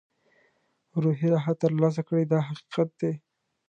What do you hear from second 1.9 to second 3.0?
کړي دا حقیقت